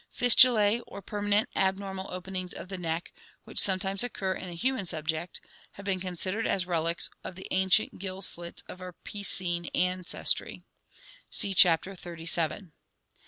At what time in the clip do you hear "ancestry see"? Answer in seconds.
9.75-11.53